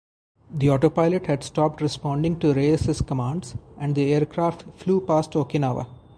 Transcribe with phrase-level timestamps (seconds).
[0.51, 5.85] The autopilot had stopped responding to Reyes' commands and the aircraft flew past Okinawa.